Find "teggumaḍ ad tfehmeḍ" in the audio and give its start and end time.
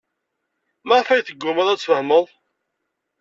1.23-2.25